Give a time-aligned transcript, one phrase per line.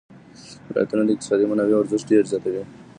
[0.69, 2.63] ولایتونه د اقتصادي منابعو ارزښت ډېر زیاتوي.